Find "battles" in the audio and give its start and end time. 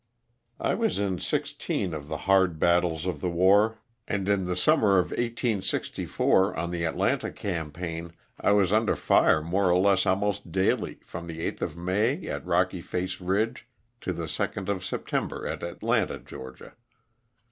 2.57-3.05